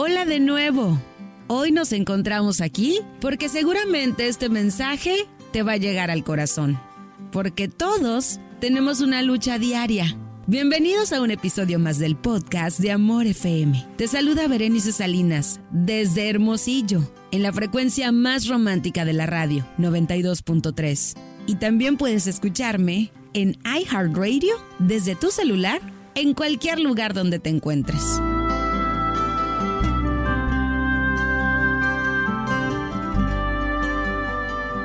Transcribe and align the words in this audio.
Hola 0.00 0.24
de 0.24 0.38
nuevo. 0.38 0.96
Hoy 1.48 1.72
nos 1.72 1.92
encontramos 1.92 2.60
aquí 2.60 3.00
porque 3.20 3.48
seguramente 3.48 4.28
este 4.28 4.48
mensaje 4.48 5.26
te 5.52 5.64
va 5.64 5.72
a 5.72 5.76
llegar 5.76 6.08
al 6.08 6.22
corazón. 6.22 6.80
Porque 7.32 7.66
todos 7.66 8.38
tenemos 8.60 9.00
una 9.00 9.22
lucha 9.22 9.58
diaria. 9.58 10.16
Bienvenidos 10.46 11.12
a 11.12 11.20
un 11.20 11.32
episodio 11.32 11.80
más 11.80 11.98
del 11.98 12.14
podcast 12.14 12.78
de 12.78 12.92
Amor 12.92 13.26
FM. 13.26 13.88
Te 13.96 14.06
saluda 14.06 14.46
Berenice 14.46 14.92
Salinas 14.92 15.58
desde 15.72 16.30
Hermosillo, 16.30 17.02
en 17.32 17.42
la 17.42 17.52
frecuencia 17.52 18.12
más 18.12 18.46
romántica 18.46 19.04
de 19.04 19.14
la 19.14 19.26
radio, 19.26 19.66
92.3. 19.78 21.16
Y 21.48 21.56
también 21.56 21.96
puedes 21.96 22.28
escucharme 22.28 23.10
en 23.32 23.58
iHeartRadio 23.64 24.54
desde 24.78 25.16
tu 25.16 25.32
celular 25.32 25.80
en 26.14 26.34
cualquier 26.34 26.78
lugar 26.78 27.14
donde 27.14 27.40
te 27.40 27.50
encuentres. 27.50 28.20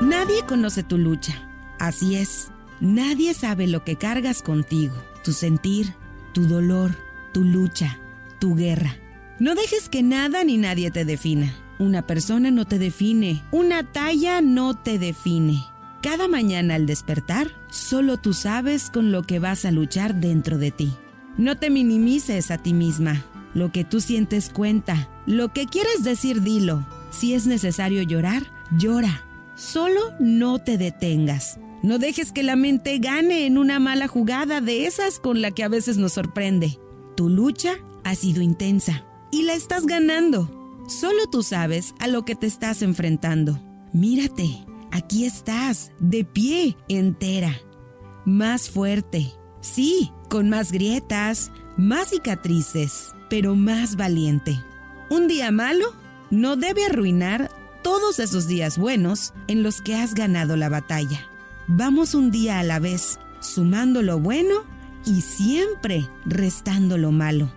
Nadie 0.00 0.44
conoce 0.46 0.84
tu 0.84 0.96
lucha. 0.96 1.34
Así 1.80 2.14
es, 2.14 2.52
nadie 2.80 3.34
sabe 3.34 3.66
lo 3.66 3.84
que 3.84 3.96
cargas 3.96 4.42
contigo, 4.42 4.94
tu 5.24 5.32
sentir, 5.32 5.94
tu 6.32 6.46
dolor, 6.46 6.96
tu 7.32 7.42
lucha, 7.42 7.98
tu 8.38 8.54
guerra. 8.54 8.96
No 9.40 9.56
dejes 9.56 9.88
que 9.88 10.04
nada 10.04 10.44
ni 10.44 10.56
nadie 10.56 10.92
te 10.92 11.04
defina. 11.04 11.52
Una 11.80 12.06
persona 12.06 12.50
no 12.52 12.64
te 12.64 12.78
define, 12.78 13.42
una 13.50 13.82
talla 13.82 14.40
no 14.40 14.74
te 14.74 14.98
define. 14.98 15.64
Cada 16.00 16.28
mañana 16.28 16.76
al 16.76 16.86
despertar, 16.86 17.48
solo 17.68 18.18
tú 18.18 18.34
sabes 18.34 18.90
con 18.90 19.10
lo 19.10 19.24
que 19.24 19.40
vas 19.40 19.64
a 19.64 19.72
luchar 19.72 20.14
dentro 20.14 20.58
de 20.58 20.70
ti. 20.70 20.92
No 21.36 21.56
te 21.56 21.70
minimices 21.70 22.52
a 22.52 22.58
ti 22.58 22.72
misma. 22.72 23.24
Lo 23.52 23.72
que 23.72 23.84
tú 23.84 24.00
sientes 24.00 24.50
cuenta. 24.50 25.08
Lo 25.26 25.52
que 25.52 25.66
quieres 25.66 26.04
decir, 26.04 26.42
dilo. 26.42 26.86
Si 27.10 27.34
es 27.34 27.46
necesario 27.46 28.02
llorar, 28.02 28.44
llora. 28.76 29.24
Solo 29.58 30.00
no 30.20 30.60
te 30.60 30.78
detengas. 30.78 31.58
No 31.82 31.98
dejes 31.98 32.30
que 32.30 32.44
la 32.44 32.54
mente 32.54 32.98
gane 32.98 33.44
en 33.44 33.58
una 33.58 33.80
mala 33.80 34.06
jugada 34.06 34.60
de 34.60 34.86
esas 34.86 35.18
con 35.18 35.42
la 35.42 35.50
que 35.50 35.64
a 35.64 35.68
veces 35.68 35.96
nos 35.96 36.12
sorprende. 36.12 36.78
Tu 37.16 37.28
lucha 37.28 37.74
ha 38.04 38.14
sido 38.14 38.40
intensa 38.40 39.04
y 39.32 39.42
la 39.42 39.54
estás 39.54 39.84
ganando. 39.84 40.48
Solo 40.86 41.26
tú 41.28 41.42
sabes 41.42 41.92
a 41.98 42.06
lo 42.06 42.24
que 42.24 42.36
te 42.36 42.46
estás 42.46 42.82
enfrentando. 42.82 43.58
Mírate, 43.92 44.64
aquí 44.92 45.24
estás, 45.24 45.90
de 45.98 46.24
pie, 46.24 46.76
entera. 46.88 47.52
Más 48.24 48.70
fuerte. 48.70 49.32
Sí, 49.60 50.12
con 50.28 50.48
más 50.48 50.70
grietas, 50.70 51.50
más 51.76 52.10
cicatrices, 52.10 53.08
pero 53.28 53.56
más 53.56 53.96
valiente. 53.96 54.56
Un 55.10 55.26
día 55.26 55.50
malo 55.50 55.92
no 56.30 56.54
debe 56.54 56.86
arruinar 56.86 57.50
todos 57.88 58.18
esos 58.18 58.46
días 58.46 58.76
buenos 58.76 59.32
en 59.46 59.62
los 59.62 59.80
que 59.80 59.96
has 59.96 60.12
ganado 60.12 60.58
la 60.58 60.68
batalla. 60.68 61.26
Vamos 61.68 62.14
un 62.14 62.30
día 62.30 62.58
a 62.58 62.62
la 62.62 62.80
vez, 62.80 63.18
sumando 63.40 64.02
lo 64.02 64.20
bueno 64.20 64.56
y 65.06 65.22
siempre 65.22 66.06
restando 66.26 66.98
lo 66.98 67.12
malo. 67.12 67.50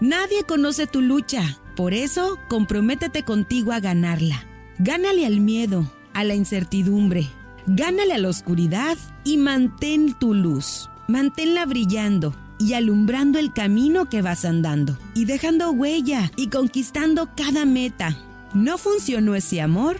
Nadie 0.00 0.44
conoce 0.44 0.86
tu 0.86 1.02
lucha, 1.02 1.58
por 1.76 1.92
eso 1.92 2.38
comprométete 2.48 3.24
contigo 3.24 3.72
a 3.72 3.80
ganarla. 3.80 4.42
Gánale 4.78 5.26
al 5.26 5.40
miedo, 5.40 5.84
a 6.14 6.24
la 6.24 6.34
incertidumbre, 6.34 7.28
gánale 7.66 8.14
a 8.14 8.18
la 8.18 8.30
oscuridad 8.30 8.96
y 9.22 9.36
mantén 9.36 10.14
tu 10.18 10.32
luz. 10.32 10.88
Manténla 11.08 11.66
brillando 11.66 12.34
y 12.58 12.72
alumbrando 12.72 13.38
el 13.38 13.52
camino 13.52 14.08
que 14.08 14.22
vas 14.22 14.46
andando 14.46 14.96
y 15.12 15.26
dejando 15.26 15.72
huella 15.72 16.32
y 16.36 16.46
conquistando 16.46 17.28
cada 17.36 17.66
meta 17.66 18.16
no 18.54 18.78
funcionó 18.78 19.34
ese 19.34 19.60
amor, 19.60 19.98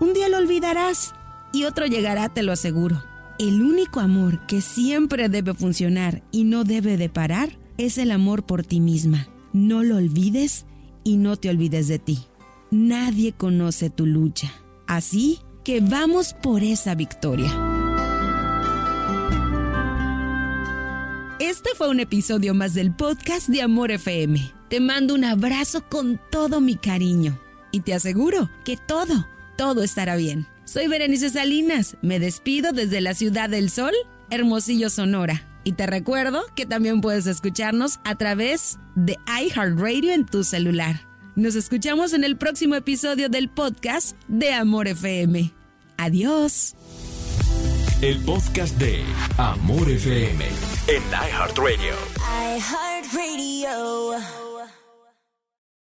un 0.00 0.14
día 0.14 0.28
lo 0.28 0.38
olvidarás 0.38 1.14
y 1.52 1.64
otro 1.64 1.86
llegará, 1.86 2.28
te 2.28 2.42
lo 2.42 2.52
aseguro. 2.52 3.02
El 3.38 3.62
único 3.62 4.00
amor 4.00 4.46
que 4.46 4.60
siempre 4.60 5.28
debe 5.28 5.54
funcionar 5.54 6.22
y 6.32 6.44
no 6.44 6.64
debe 6.64 6.96
de 6.96 7.08
parar 7.08 7.58
es 7.76 7.98
el 7.98 8.10
amor 8.10 8.44
por 8.44 8.64
ti 8.64 8.80
misma. 8.80 9.28
No 9.52 9.82
lo 9.82 9.96
olvides 9.96 10.64
y 11.04 11.16
no 11.16 11.36
te 11.36 11.50
olvides 11.50 11.88
de 11.88 11.98
ti. 11.98 12.18
Nadie 12.70 13.32
conoce 13.32 13.90
tu 13.90 14.06
lucha. 14.06 14.52
Así 14.86 15.40
que 15.64 15.80
vamos 15.80 16.34
por 16.34 16.62
esa 16.62 16.94
victoria. 16.94 17.50
Este 21.38 21.70
fue 21.76 21.90
un 21.90 22.00
episodio 22.00 22.54
más 22.54 22.72
del 22.72 22.94
podcast 22.94 23.48
de 23.48 23.62
Amor 23.62 23.90
FM. 23.90 24.40
Te 24.70 24.80
mando 24.80 25.14
un 25.14 25.24
abrazo 25.24 25.84
con 25.90 26.20
todo 26.30 26.60
mi 26.60 26.76
cariño 26.76 27.38
y 27.72 27.80
te 27.80 27.94
aseguro 27.94 28.50
que 28.64 28.76
todo, 28.76 29.26
todo 29.56 29.82
estará 29.82 30.14
bien. 30.16 30.46
Soy 30.64 30.86
Berenice 30.86 31.30
Salinas, 31.30 31.96
me 32.02 32.20
despido 32.20 32.72
desde 32.72 33.00
la 33.00 33.14
Ciudad 33.14 33.50
del 33.50 33.68
Sol, 33.70 33.92
Hermosillo, 34.30 34.88
Sonora. 34.90 35.48
Y 35.64 35.72
te 35.72 35.86
recuerdo 35.86 36.42
que 36.54 36.66
también 36.66 37.00
puedes 37.00 37.26
escucharnos 37.26 37.98
a 38.04 38.14
través 38.14 38.78
de 38.94 39.18
iHeartRadio 39.26 40.12
en 40.12 40.26
tu 40.26 40.44
celular. 40.44 41.00
Nos 41.34 41.54
escuchamos 41.54 42.12
en 42.12 42.24
el 42.24 42.36
próximo 42.36 42.74
episodio 42.74 43.28
del 43.28 43.48
podcast 43.48 44.16
de 44.28 44.52
Amor 44.52 44.86
FM. 44.88 45.52
Adiós. 45.96 46.74
El 48.02 48.18
podcast 48.24 48.76
de 48.78 49.02
Amor 49.38 49.88
FM 49.88 50.44
en 50.88 51.02
iHeartRadio. 51.10 51.94
iHeartRadio. 52.56 54.41